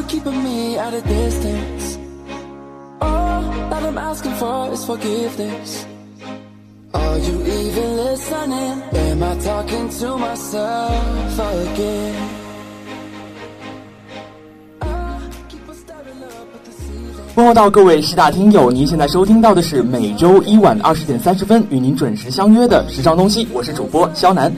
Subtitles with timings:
[0.00, 1.98] You keeping me at a distance?
[3.00, 5.86] All that I'm asking for is forgiveness.
[6.94, 8.82] Are you even listening?
[8.92, 12.14] Am I talking to myself again?
[17.36, 24.52] 候到各位师大听友，您现在收听到的是每周一晚二十点三十分与您准时相约的时尚东西，我是主播肖楠。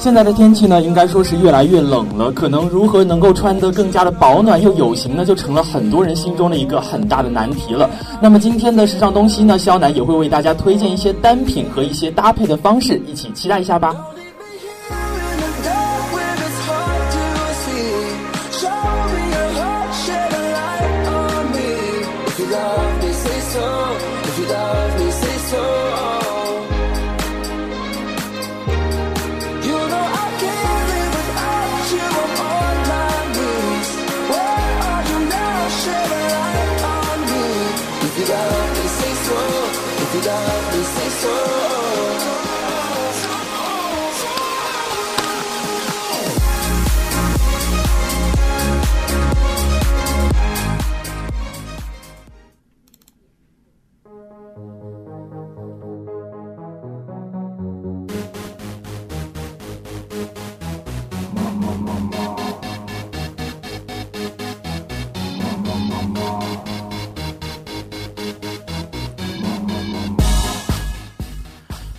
[0.00, 7.88] 现在的天气呢，应该说是越来越冷了，可能如何能够穿得更加的保暖又有型呢，就成了很多人心中的一个很大的难题了。
[8.18, 13.94] 那么今天的时尚东西呢，肖楠也会为大家推荐一些单品和一些搭配的方式，一起期待一下吧。
[40.14, 41.39] without me, say so.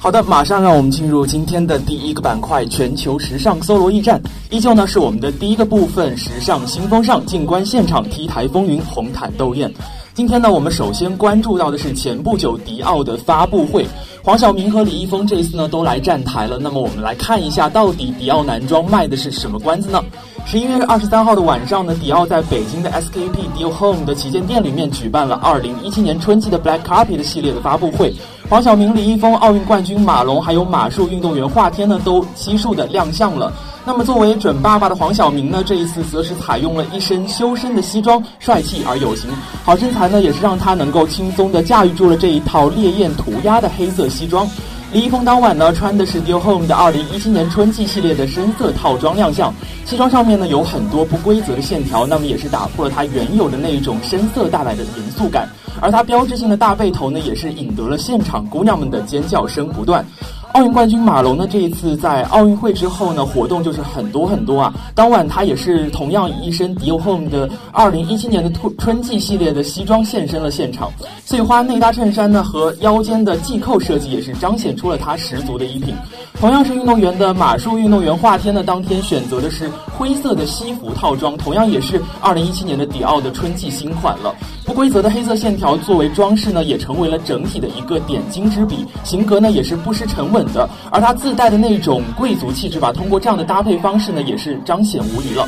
[0.03, 4.19] 好的，马上让我们进入今天的第一个板块——全球时尚搜罗驿站。
[4.49, 9.71] 依旧呢是我们的第一个部分——时尚新风尚，静观现场，T 台风云，红毯斗艳。
[10.15, 13.85] 今天呢，我们首先关注到的是前不久迪奥的发布会，
[14.23, 16.57] 黄晓明和李易峰这一次呢都来站台了。
[16.57, 20.03] 那么我们来看一下，到底迪奥男装卖的是什么关子呢？
[20.47, 28.11] 十一月二十三号的晚上呢，迪奥在北京的 SKP Dior Home 的旗舰店里面举办了二零一七年春季的 Black Carpet 系列的发布会。
[28.51, 33.49] 黄晓明、李易峰、奥运冠军马龙，还有马术运动员华天呢，都悉数的亮相了。
[33.85, 39.29] 那么作为准爸爸的黄晓明呢，这一次则是采用了一身修身的西装，帅气而有型。
[39.63, 44.45] 好身材呢，也是让他能够轻松的驾驭住了这一套烈焰涂鸦的黑色西装。
[44.93, 49.53] 李易峰当晚呢穿的是 Dior Home 的2017年春季系列的深色套装亮相，
[49.85, 55.47] 西装上面呢有很多不规则的线条，那么也是打破了它原有的那一种深色带来的严肃感。
[55.79, 60.05] 而它标志性的大背头呢，也是引得了现场姑娘们的尖叫声不断。
[60.53, 64.73] 奥运冠军马龙呢，这一次在奥运会之后呢，活动就是很多很多啊。
[64.93, 70.91] 当晚他也是同样以一身迪奥 Home 的二零一七年的春春季系列的西装现身了现场，
[71.23, 75.95] 碎花内搭衬衫呢和腰间的系扣设计也是彰显出了他十足的衣品。
[76.39, 84.33] 同样是运动员的马术运动员华天呢，当天选择的是灰色的西服套装，同样也是二零一七年的迪奥的春季新款了。
[84.65, 88.85] 不规则的黑色线条作为装饰呢，也成为了整体的一个点睛之笔。
[89.03, 95.47] 型格呢也是不失沉稳的，而它自带的那种贵族气质吧，通过这样的搭配方式呢，也是彰显无疑了。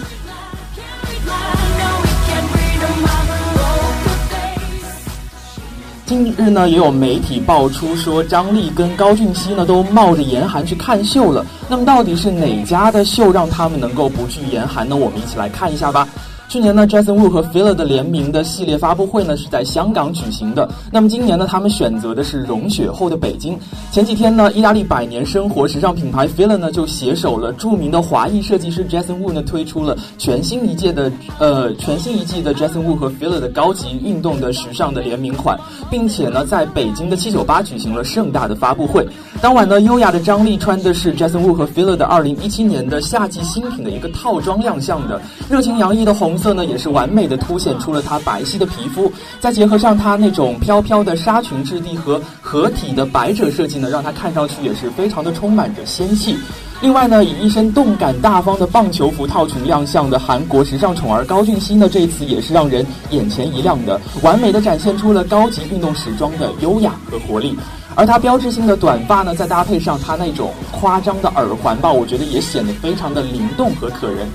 [6.06, 11.46] 近日呢，也有媒体爆出说张丽跟高俊熙呢都冒着严寒去看秀了。
[11.70, 14.96] 那么到底是哪家的秀让他们能够不惧严寒呢？
[14.98, 16.08] 我们一起来看一下吧。
[16.54, 20.70] 去年呢，Jason Wu 和 Fila 的联名的系列发布会呢是在香港举行的。
[20.92, 23.58] 那么今年呢，他们选择的是融雪后的北京。
[23.92, 35.60] 前几天呢，意大利百年生活时尚品牌 Fila 呢就携手了著名的华裔设计师 Jason Wu 呢推出了全新一届的呃全新一季的 Jason Wu 和 Fila 的高级运动的时尚的联名款，
[35.90, 39.04] 并且呢在北京的七九八举行了盛大的发布会。
[39.42, 45.20] 当晚呢，优雅的张丽穿的是 Jason Wu 和 Fila 的二零一七年的夏季新品的一个套装亮相的，
[45.50, 49.10] 热情洋溢的红色呢，也是完美的凸显出了她白皙的皮肤，
[49.40, 56.36] 再结合上她那种飘飘的纱裙质地和合体的百褶设计呢，让她看上去也是非常的充满着仙气。
[56.82, 67.58] 另外呢，以一身动感大方的棒球服套裙亮相的韩国时尚宠儿高俊熙呢，这一次也是让人眼前一亮的，完美的展现出了高级运动时装的优雅和活力。
[67.96, 74.28] 而他标志性的短发呢，再搭配上他那种夸张的耳环吧，我觉得也显得非常的灵动和可人。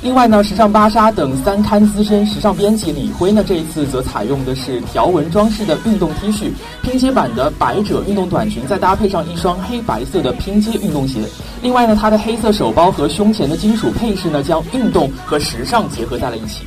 [0.00, 6.52] 另外呢，时尚芭莎等三刊资深时尚编辑李辉呢，这一次则采用的是条纹装饰的运动 T 恤，
[6.82, 11.18] 拼接版的百褶运动短裙，再搭配上一双黑白色的拼接运动鞋。
[11.62, 16.62] 另外呢，他的黑色手包和胸前的金属配饰呢，将运动和时尚结合在了一起。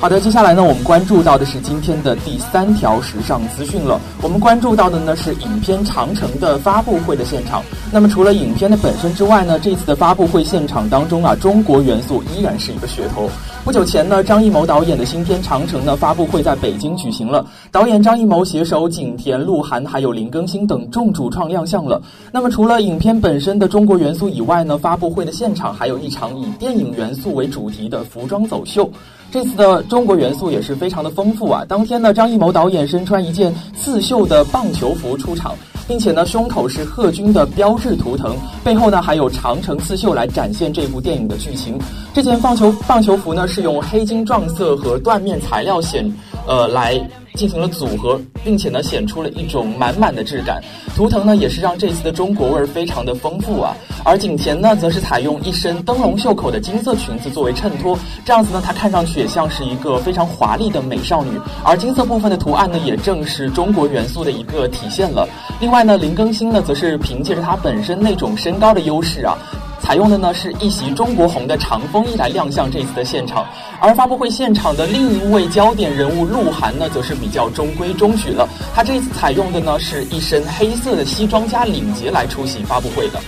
[0.00, 4.00] 好的，接下来呢，我们关注到的是今天的第三条时尚资讯了。
[4.22, 7.62] 我们关注到的呢是影片《长城》的发布会的现场。
[7.92, 13.28] 那么除了影片的本身之外呢，这次的发布会现场当中啊，中国元素依然是一个噱头。
[13.62, 22.00] 不久前呢，张艺谋导演的新片《长城》呢发布会在北京举行了，导演张艺谋携手景甜、鹿晗还有林更新等众主创亮相了。
[22.32, 28.90] 那么除了影片本身的中国元素以外呢，发布会的现场还有一场以电影元素为主题的服装走秀。
[29.30, 31.64] 这次的中国元素也是非常的丰富啊！
[31.68, 35.54] 当天呢，张艺谋导演身穿一件刺绣的棒球服出场，
[35.90, 41.76] 并且呢，胸口是贺军的标志图腾，背后呢还有长城刺绣来展现这部电影的剧情。
[42.14, 46.08] 这件棒球棒球服呢是用黑金撞色和缎面材料显，
[46.46, 46.94] 呃来。
[47.34, 50.62] 进行了组合，并且呢显出了一种满满的质感。
[50.94, 53.74] 图腾呢也是让这次的中国味儿非常的丰富啊。
[54.04, 61.30] 而景甜呢则是采用一身灯笼袖口的金色裙子作为衬托，这样子呢她看上去也像是一个非常华丽的美少女。
[61.64, 65.28] 而金色部分的图案呢也正是中国元素的一个体现了。
[65.60, 69.36] 另外呢林更新呢则是凭借着他本身那种身高的优势啊。
[69.82, 73.44] 采用的呢是一袭中国红的长风衣来亮相这次的现场，
[73.80, 78.48] 而发布会现场的另一位焦点人物鹿晗呢，则是比较中规中矩了。
[78.74, 83.20] 他这次采用的呢是一身黑色的西装加领结来出席发布会的。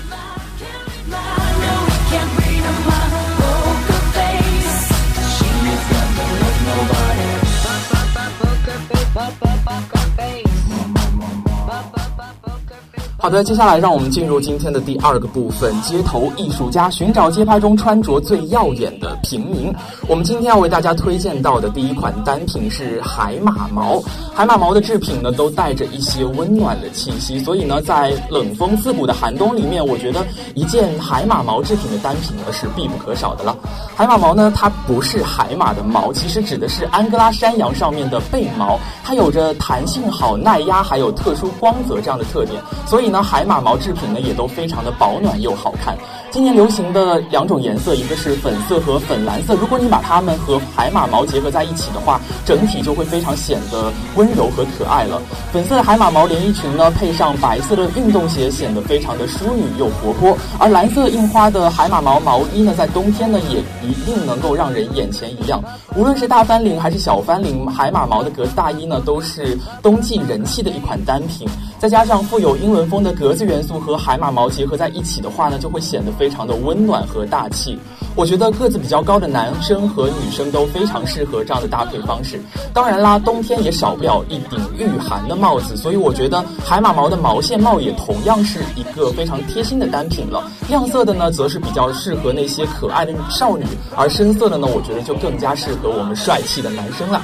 [13.23, 19.73] 好的，接下来让我们进入今天的第二个部分——街头艺术家寻找街拍中穿着最耀眼的平民。
[20.09, 24.03] 我们今天要为大家推荐到的第一款单品是海马毛。
[24.35, 30.27] 海马毛的制品呢，都带着一些温暖的气息，所以呢，在冷风刺骨的寒冬里面，我觉得
[30.57, 33.57] 一件海马毛制品的单品呢是必不可少的了。
[33.95, 43.12] 海马毛呢，它不是海马的毛，其实指的是安哥拉山羊上面的背毛，它有着弹性好、耐压，还有特殊光泽这样的特点，所以。
[43.13, 45.95] 那海马毛制品呢，也都非常的保暖又好看。
[46.31, 49.55] 今年流行的两种颜色，一个是粉色和粉蓝色。
[49.55, 55.21] 如果你把它们和海马毛结合在一起的话，整体就会非常显得温柔和可爱了。
[55.53, 60.35] 粉色的海马毛连衣裙呢，配上白色的运动鞋，显得非常的淑女又活泼。
[60.59, 65.63] 而蓝色印花的海马毛毛衣呢，在冬天呢，也一定能够让人眼前一亮。
[65.95, 71.47] 无论是大翻领还是小翻领，海马毛的格子大衣呢，都是冬季人气的一款单品。
[71.79, 77.79] 再加上富有英伦风的格子元素和海马毛结合在一起的话呢，就会显得非常的温暖和大气。
[78.15, 82.39] 我觉得个子比较高的男生和女生都非常适合这样的搭配方式。
[82.75, 90.43] 当然啦，冬天也少不了一顶御寒的帽子，所以我觉得海马毛的毛线帽也同样是一个非常贴心的单品了。
[90.69, 93.65] 亮色的呢，则是比较适合那些可爱的少女，
[93.97, 97.23] 而深色的呢，我觉得就更加适合我们帅气的男生了。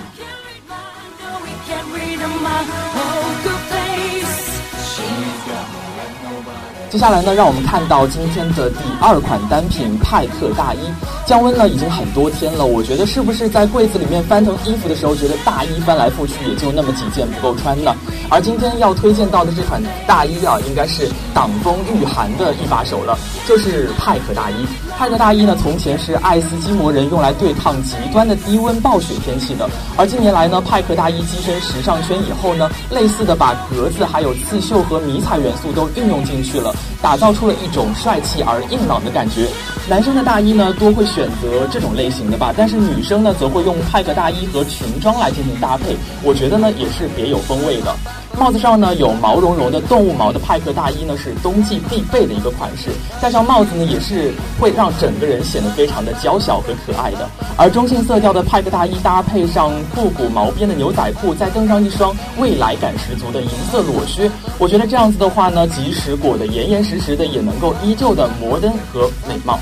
[6.91, 10.79] 接下来呢，让我们看到今天的第二款单品派克大衣。
[11.27, 17.95] 降温呢已经很多天了，我觉得是不是在柜子里面翻腾衣服的时候，觉得大衣翻来覆去也就那么几件不够穿呢？
[18.31, 24.55] 而今天要推荐到的这款大衣啊，应该是挡风御寒的一把手了，就是派克大衣。
[24.99, 39.47] 派克大衣呢，从前是爱斯基摩人用来对抗极端的低温暴雪天气的，而近年来呢，派克大衣跻身时尚圈以后呢，类似的把格子、还有刺绣和迷彩元素都运用进去了，打造出了一种帅气而硬朗的感觉。
[39.89, 47.95] 男生的大衣呢，多会选择这种类型的吧，但是女生呢，则会用派克大衣和裙装来进行搭配，我觉得呢，也是别有风味的。
[48.39, 52.91] 帽子上呢有毛茸茸的动物毛的派克大衣呢是冬季必备的一个款式，
[53.21, 57.29] 戴上帽子呢也是会让整个人显得非常的娇小和可爱的。
[57.57, 69.59] 而中性色调的派克大衣搭配上复古毛边的牛仔裤，再登上一双未来感十足的银色裸靴，我觉得这样子的话呢，即使裹得严严实实的，也能够依旧的摩登和美貌。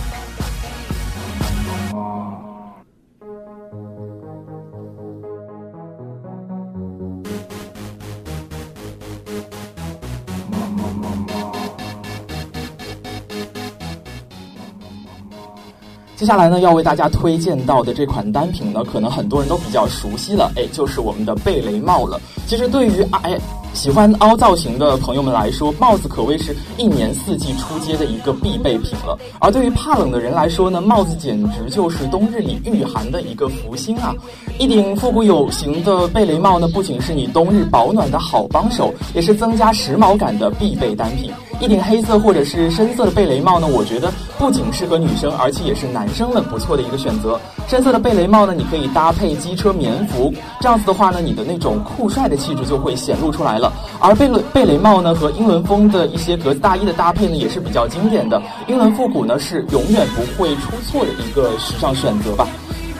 [16.26, 22.21] 接下来呢，要为大家推荐到的这款单品呢，可能很多人都比较熟悉了，哎，就是我们的贝雷帽了。
[22.49, 23.38] 其实对于哎
[23.73, 29.16] 喜欢凹造型的朋友们来说，帽子可谓是一年四季出街的一个必备品了。
[29.38, 34.12] 而对于怕冷的人来说呢，帽子简直就是冬日里御寒的一个福星啊！
[34.59, 41.30] 一顶复古有型的贝雷帽呢，不仅是你冬日保暖的好帮手，也是增加时髦感的必备单品。
[41.59, 47.38] 一顶黑色或者是深色的贝雷帽呢，我觉得不仅适合女生，而且也是男生们不错的一个选择。
[47.68, 50.32] 深色的贝雷帽呢，你可以搭配机车棉服，
[50.62, 53.70] 这样子的话呢，你的那种酷帅的气质就会显露出来了。
[54.00, 58.40] 而贝雷贝雷帽呢，和英伦风的一些格子大衣的搭配呢，也是比较经典的。
[58.66, 62.49] 英伦复古呢，是永远不会出错的一个时尚选择吧。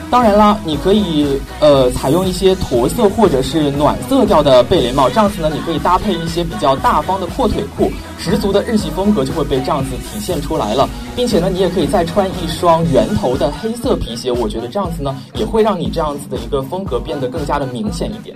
[0.09, 18.33] 当然啦，你可以呃采用一些驼色或者是暖色调的贝雷帽，这样子呢，你可以搭配一些比较大方的阔腿裤，十足的日系风格就会被这样子体现出来了，并且呢，你也可以再穿一双圆头的黑色皮鞋，我觉得这样子呢，也会让你这样子的一个风格变得更加的明显一点。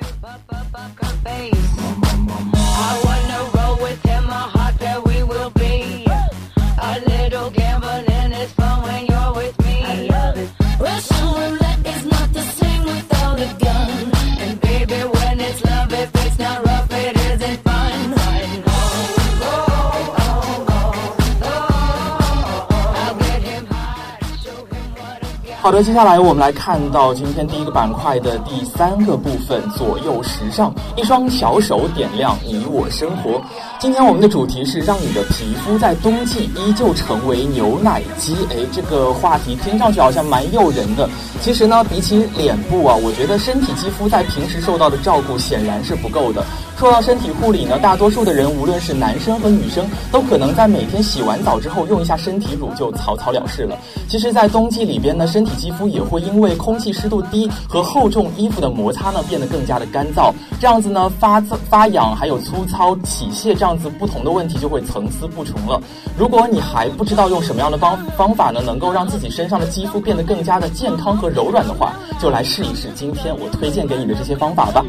[25.72, 33.42] 好的，接下来我们来看到今天第一个板块的第三个部分——左右时尚，一双小手点亮你我生活。
[33.82, 38.36] 今天我们的主题是让你的皮肤在冬季依旧成为牛奶肌。
[38.52, 41.10] 哎，这个话题听上去好像蛮诱人的。
[41.42, 46.46] 其实呢，比起脸部啊，我觉得身体肌肤在平时受到的照顾显然是不够的。
[46.78, 53.76] 说到身体护理呢，大多数的人，无论是男生和女生，都可能在每天洗完澡之后用一下身体乳就草草了事了。
[54.08, 60.32] 其实，在冬季里边呢，身体肌肤也会因为空气湿度低和厚重衣服的摩擦呢，变得更加的干燥。
[60.60, 65.82] 这样子呢，发发痒还有粗糙、起屑这样样子不同的问题就会层次不穷了。
[66.18, 74.84] 如果你还不知道用什么样的方方法呢，能够让自己身上的肌肤变得更加的健康和柔软的话，就来试一试今天我推荐给你的这些方法吧。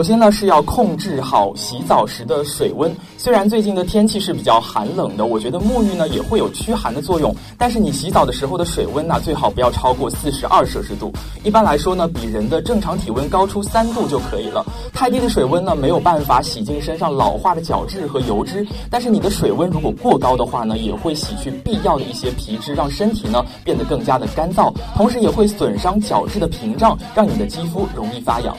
[0.00, 2.90] 首先呢，是要控制好洗澡时的水温。
[3.18, 7.36] 虽然最近的天气是比较寒冷的，我觉得沐浴呢也会有驱寒的作用。
[7.58, 11.12] 但是你洗澡的时候的水温呢，最好不要超过四十二摄氏度。
[11.44, 14.64] 一般来说呢，比人的正常体温高出三度就可以了。
[14.94, 18.66] 太低的水温呢，没有办法洗净身上老化的角质和油脂。
[18.88, 28.56] 但是你的水温如果过高的话呢，也会洗去必要的一些皮脂，让身体呢变得更加的干燥，同时也会损伤角质的屏障，让你的肌肤容易发痒。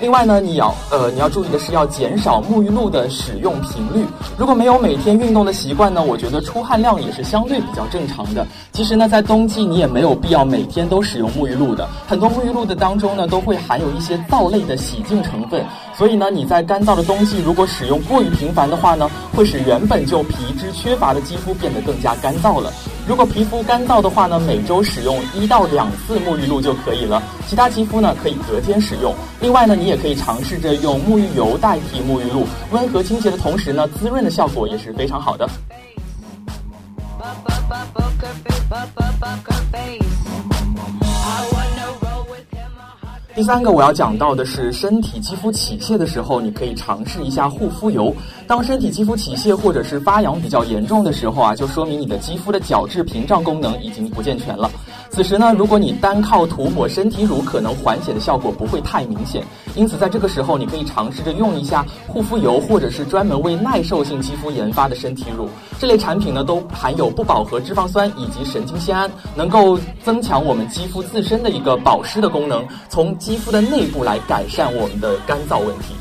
[0.00, 4.06] 另外呢，你要呃你要注意的是要减少沐浴露的使用频率。
[4.36, 8.46] 如果没有每天运动的习惯呢，我觉得出汗量也是相对比较正常的。
[8.72, 11.88] 其实呢，在冬季你也没有必要每天都使用沐浴露的。
[12.06, 15.64] 很多沐浴露的当中呢，都会含有一些皂类的洗净成分。
[15.96, 22.72] 所以呢，你在干燥的冬季如果使用过于频繁的话呢，会使原本就皮脂缺乏的肌肤变得更加干燥了。
[23.08, 27.22] 如果皮肤干燥的话呢，每周使用一到两次沐浴露就可以了。
[27.46, 29.14] 其他肌肤呢，可以隔天使用。
[29.40, 35.48] 另外呢，你也可以尝试着用沐浴油代替沐浴露，温和清洁的同时呢，滋润的效果也是非常好的。
[43.38, 48.12] 第三个我要讲到的是，身体肌肤起屑的时候，你可以尝试一下护肤油。
[48.48, 54.68] 当身体肌肤起屑或者是发痒比较严重的时候啊，就说明你的肌肤的角质屏障功能已经不健全了。
[55.10, 59.42] 此时呢，如果你单靠涂抹身体乳，可能缓解的效果不会太明显。
[59.74, 65.48] 因此，在这个时候，你可以尝试着用一下护肤油，或者是专门为耐受性肌肤研发的身体乳。
[65.78, 75.94] 这类产品呢，都含有不饱和脂肪酸以及神经酰胺，能够增强我们肌肤自身的一个保湿的功能，从肌肤的内部来改善我们的干燥问题。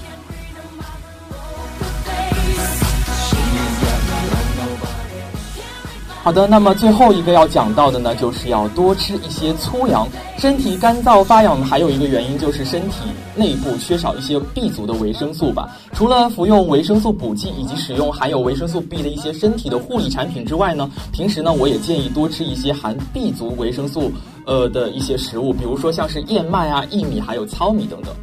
[6.27, 10.05] 好的，那么最后一个要讲到的呢，就是要多吃一些粗粮。
[10.37, 12.97] 身体干燥发痒，还有一个原因就是身体
[13.33, 15.69] 内部缺少一些 B 族的维生素吧。
[15.93, 24.11] 除了服用维生素补剂以及使用含有维生素 B 的一些身体的护理产品之外呢，平时呢，我也建议多吃一些含 B 族维生素
[24.45, 28.13] 呃的一些食物，比如说像是燕麦啊、薏米还有糙米等等。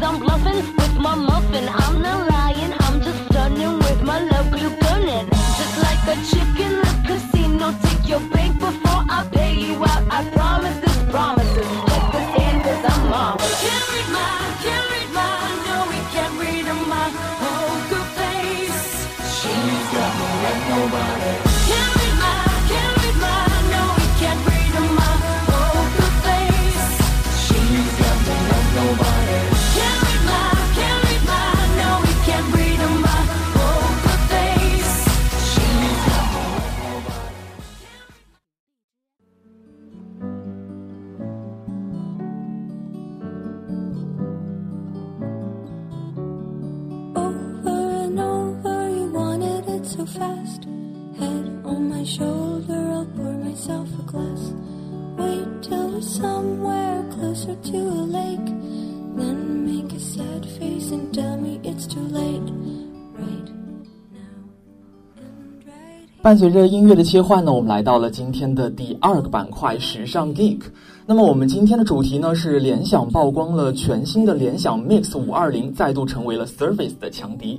[0.00, 1.68] I'm bluffin' with my muffin.
[1.68, 2.57] I'm not lying,
[6.08, 10.04] Just like a chick in the casino, take your bank before I pay you out.
[10.10, 10.87] I promise
[66.28, 70.60] 伴随着音乐的切换呢，我们来到了今天的第二个板块——时尚 Geek。
[71.06, 77.58] 那么我们今天的主题呢是联想曝光了全新的联想 Mix 五二零，再度成为了 Surface 的强敌。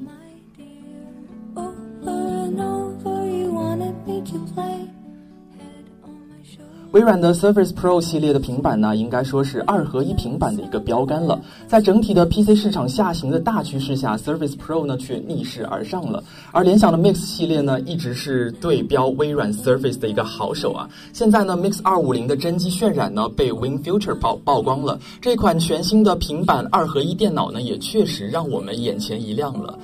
[6.91, 11.39] 微软的 Surface Pro 系列的平板呢，应该说是二合一平板的一个标杆了。
[11.67, 16.23] 在整体的 PC 市场下行的大趋势下，Surface Pro 呢却逆势而上了。
[16.51, 20.89] 而联想的 Mix 系列呢，一直是对标微软 Surface 的一个好手啊。
[21.13, 29.77] 现在呢，Mix 二五零的真机渲染呢被 WinFuture 曝曝光了，这款全新的平板二合一电脑呢，也确实让我们眼前一亮了。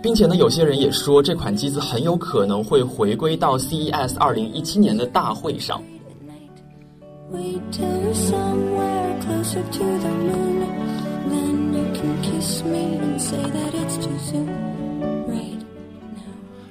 [0.00, 5.82] 并且呢，有些人也说这款机子很有可能会回归到 CES 二零一七年的大会上。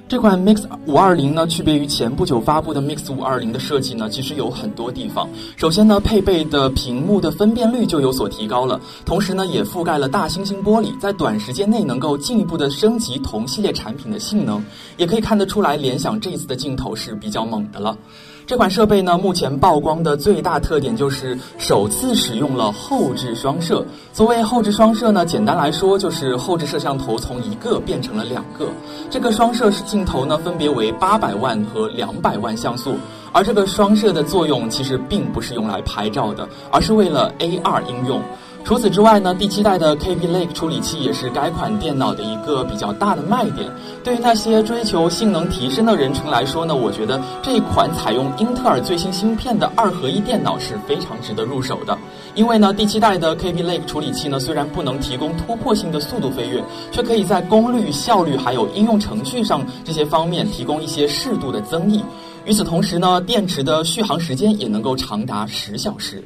[0.08, 5.28] 这款 Mix 五二零呢，区别于前不久发布的 Mix 五二零的设计呢，其实有很多地方。
[5.56, 14.62] 首先呢，配备的屏幕的分辨率就有所提高了，同时呢，也覆盖了大猩猩玻璃，在短时间内能够进一步的升级同系列产品的性能。
[14.98, 17.96] 也可以看得出来，联想这次的镜头是比较猛的了。
[18.44, 23.84] 这款设备呢，目前曝光的最大特点就是首次使用了后置双摄。
[24.12, 28.68] 所谓后置双摄呢，简单来说就是后置摄像头从一个变成了两个。
[29.08, 32.96] 这个双摄是镜头呢，分别为八百万和两百万像素。
[33.34, 38.20] 而这个双摄的作用其实并不是用来拍照的，而是为了 AR 应用。
[38.64, 43.70] 除此之外呢，第七代的 Kaby Lake 处理器也是该款电脑的一个比较大的卖点。
[44.04, 51.98] 对于那些追求性能提升的人群来说呢，我觉得这款采用英特尔最新芯片的二合一电脑是非常值得入手的。
[52.34, 62.02] 因为呢，第七代的 Kaby Lake 处理器呢，虽然不能提供突破性的速度飞跃，却可以在功率、效率还有应用程序上这些方面提供一些适度的增益。
[62.46, 66.22] 与此同时呢，电池的续航时间也能够长达十小时。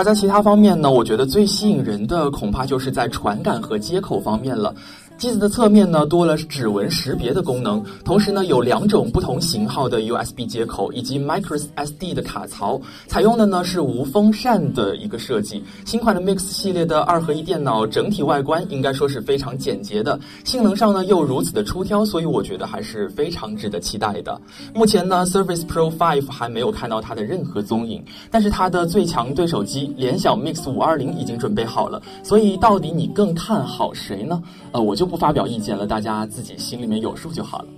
[0.00, 4.74] 而在其他方面呢，我觉得最吸引人的恐怕就是在传感和接口方面了。
[5.20, 15.62] 机子的侧面呢多了指纹识别的功能，同时呢有两种不同型号的 USB 接口以及 microSD 的卡槽，采用的呢是无风扇的一个设计。
[15.84, 24.40] 新款的 Mix 系列的二合一电脑整体外观应该说是非常简洁的，性能上呢又如此的出挑，所以我觉得还是非常值得期待的。
[24.74, 34.42] 目前呢 Surface Pro 5还没有看到它的任何踪影，但是它的最强对手机联想 Mix 五二零已经准备好了，所以到底你更看好谁呢？
[34.72, 37.68] 呃，我就不发表意见了，大家自己心里面有数就好了。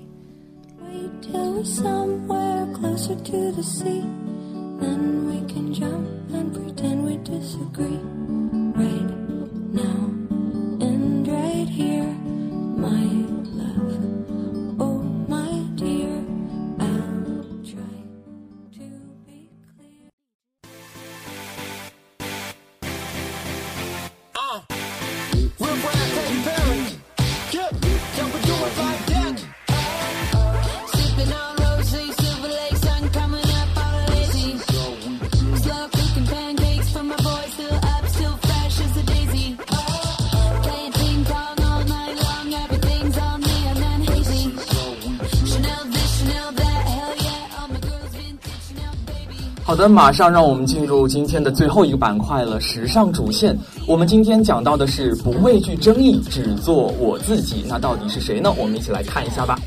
[49.73, 53.59] 好的，马上让我们进入今天的最后一个板块了——时尚主线。
[53.87, 57.65] 我们今天讲到的是不畏惧争议，只做我自己。
[57.67, 58.53] 那到底是谁呢？
[58.59, 59.59] 我们一起来看一下吧。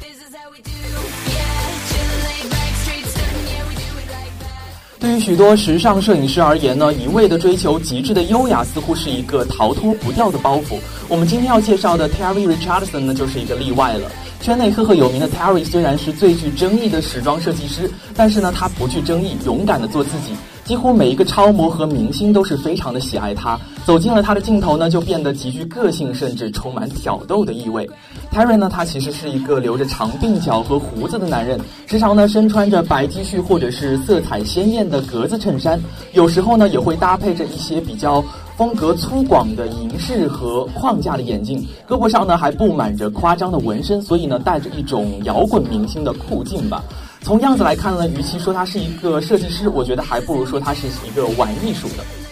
[5.00, 10.78] 对于许多时尚摄影师而言呢，一味的追求极致的优雅，似乎是一个逃脱不掉的包袱。
[11.10, 14.08] 我们今天要介绍的 Terry Richardson 呢，就是一个例外了。
[14.46, 20.36] 圈内赫赫有名的 Terry 虽然是最具争议的时装设计师，但是呢，他不惧争议，勇敢的做自己。
[20.64, 27.90] 几乎每一个超模和明星都是非常的喜爱他，走进了他的镜头呢，就变得极具个性，甚至充满挑逗的意味。
[28.32, 35.82] Terry 呢，他其实是一个留着长鬓角和胡子的男人，时常呢身穿着白 T 恤或者是色彩鲜艳的格子衬衫，
[36.14, 38.24] 有时候呢也会搭配着一些比较
[38.58, 46.82] 风格粗犷的银饰和框架的眼镜，胳膊上呢还布满着夸张的纹身，所以呢带着一种摇滚明星的酷劲吧。
[47.22, 52.25] 从样子来看呢，与其说他是一个设计师，我觉得还不如说他是一个玩艺术的。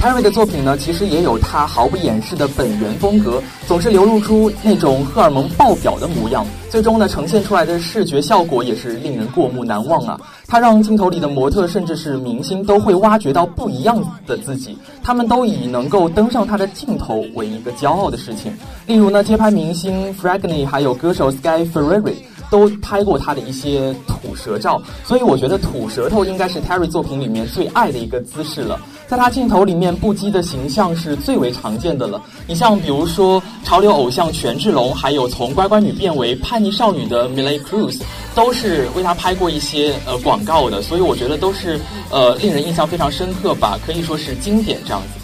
[0.00, 6.42] Terry 的作品呢，其实也有他毫不掩饰的本源风格，总是流露出那种荷尔蒙爆表的模样。
[6.70, 10.18] 最终呢，呈现出来的视觉效果也是令人过目难忘啊！
[10.46, 18.50] 他让镜头里的模特甚至是明星都会挖掘到不一样的自己，他们都以能够登上他的镜头为一个骄傲的事情。
[18.86, 22.14] 例如呢，街拍明星 f r a g n y 还有歌手 Sky Ferrari
[22.50, 23.94] 都拍过他的一些
[24.30, 28.80] 吐舌照，所以我觉得吐舌头应该是 Terry 作品里面最爱的一个姿势了。
[29.08, 32.22] 在他镜头里面，不羁的形象是最为常见的了。
[32.46, 38.00] 你像比如说潮流偶像权志龙，还有从乖乖女变为叛逆少女的 Miley Cruz，
[38.32, 41.80] 都是为他拍过一些呃广告的，所以我觉得都是
[42.12, 45.19] 呃令人印象非常深刻吧，可以说是经典这样子。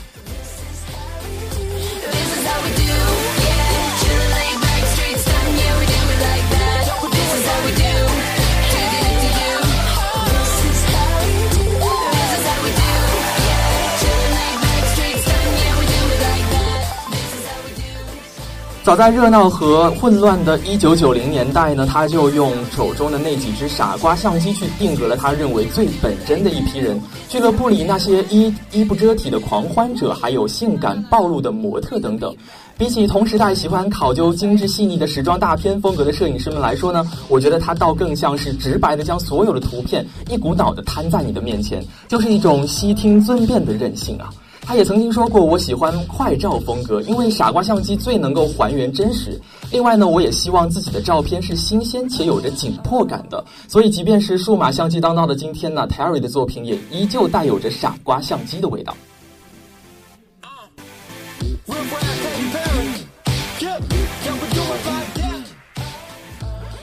[18.86, 27.02] 早在热闹和混乱的1990年代呢，他就用手中的那几只傻瓜相机去定格了他认为最本真的一批人。
[27.28, 32.32] 俱乐部里那些衣衣不遮体的狂欢者，还有性感暴露的模特等等。
[32.78, 44.30] 比起同时代喜欢考究精致细腻的时装大片风格的摄影师们来说呢，我觉得他倒更像是直白的将所有的图片一股脑的摊在你的面前，就是一种悉听尊便的任性啊。
[44.66, 49.40] 他也曾经说过，我喜欢快照风格，因为傻瓜相机最能够还原真实。
[49.70, 53.44] 另外呢，我也希望自己的照片是新鲜且有着紧迫感的。
[53.68, 58.92] 所以，即便是数码相机当道的今天呢，Terry 的作品也依旧带有着傻瓜相机的味道。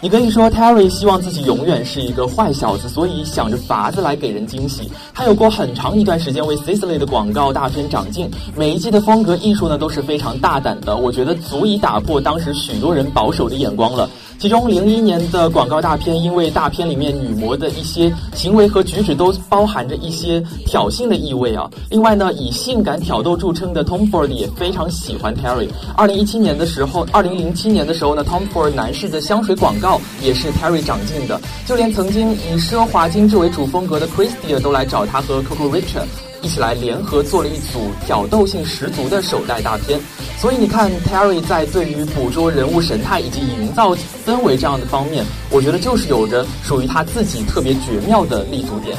[0.04, 4.92] 你可以说，Terry 希望自己永远是一个坏小子，所以想着法子来给人惊喜。
[5.14, 14.10] 他有过很长一段时间为 Sisley 的广告大片长镜，每一季的风格艺术呢都是非常大胆的，我觉得足以打破当时许多人保守的眼光了。
[14.40, 21.70] 其中，零一年的广告大片，因为大片里面女模的一些行为和举止都包含着一些挑衅的意味啊。
[21.90, 25.70] 另外呢，以性感挑逗著称的 Tom Ford 也非常喜欢 Terry。
[25.96, 31.40] 二零一七年的时候，二零零七年的时候呢，Tom Ford 男士的香水广告也是 Terry 长进的。
[31.66, 36.06] 就连曾经以奢华精致为主风格的 Christian 都来找他和 Coco Richard
[36.42, 40.00] 一起来联合做了一组挑逗性十足的手袋大片。
[40.38, 48.98] 所以你看，Terry 在对于捕捉人物神态以及营造氛围这样的方面，我觉得就是有着属于他自己特别绝妙的立足点。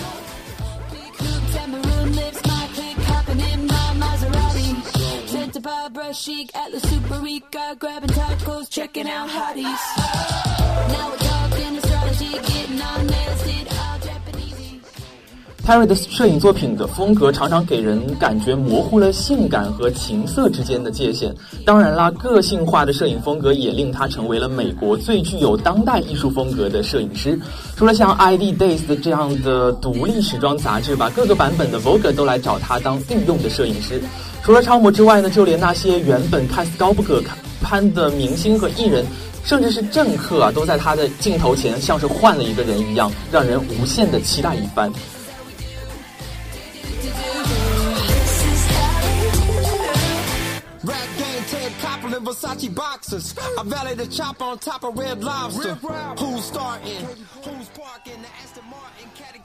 [15.66, 21.34] Terry 的摄影作品的风格常常给人感觉模糊了性感和情色之间的界限。
[21.64, 27.40] 当然啦，个性化的摄影风格也令他成为了美国最具有当代艺术风格的摄影师。
[27.76, 34.02] 除了像《ID Days》这样的独立时装杂志吧，各个版本的 Vogue 都来找他当御用的摄影师。
[34.44, 37.22] 除了超模之外呢，就连那些原本看似高不可
[37.62, 39.06] 攀的明星和艺人，
[39.42, 44.92] 甚至是政客啊，都在他的镜头前像是换了一个人一样，让人无限的期待一番。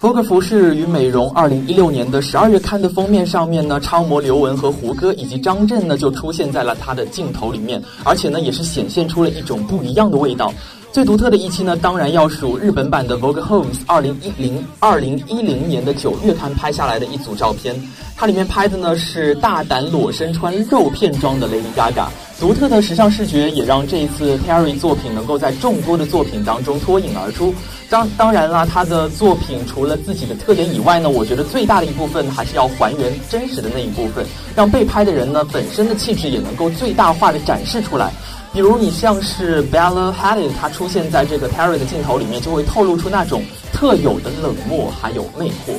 [0.01, 10.53] Vogue 服饰与美容二零一六年的十二月刊的封面上面呢，超模刘雯和胡歌以及张震呢就出现在了他的镜头里面，而且呢也是显现出了一种不一样的味道。
[10.93, 17.75] 最独特的一期呢，当然要数日本版的 Vogue Homes 二零一零二零一零年的九月刊拍下来的一组照片。
[18.15, 22.07] 它里面拍的呢是大胆裸身穿肉片装的 Lady Gaga，
[22.39, 27.53] 独特的时尚视觉也让这一次 Terry 作品能够在众多的作品当中脱颖而出。
[27.89, 34.23] 当当然啦，他的作品除了自己的特点以外呢，我觉得最大的一部分还是要还原真实的那一部分，
[34.55, 38.11] 让被拍的人呢本身的气质也能够最大化的展示出来。
[38.53, 45.73] 比如你像是 Bella Hadid，她出现在这个 Terry 的镜头里面，就会透露出那种特有的冷漠还有魅惑。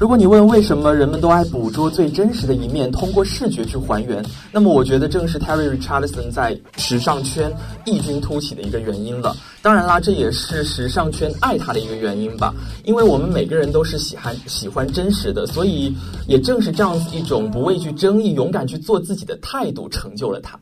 [0.00, 7.50] 如果你问为什么人们都爱捕捉最真实的一面，通过视觉去还原，那么我觉得正是 Terry Richardson 在时尚圈
[7.84, 9.36] 异军突起的一个原因了。
[9.62, 12.52] 当然啦，这也是时尚圈爱他的一个原因吧。
[12.84, 15.94] 因为我们每个人都是喜欢喜欢真实的，所以
[16.26, 20.58] 也正是这样子一种不畏惧争议、勇敢去做自己的态度，成就了他。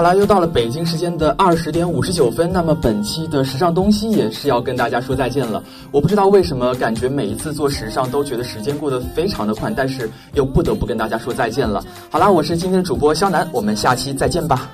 [0.00, 5.62] 好了，又到了北京时间的二十点五十九分，那么本期的时尚东西也是要跟大家说再见了。
[5.92, 11.84] 我不知道为什么，感觉每一次做时尚都觉得时间过得非常的快，但是又不得不跟大家说再见了。
[12.08, 14.70] 好啦，我是今天的主播肖楠，我们下期再见吧。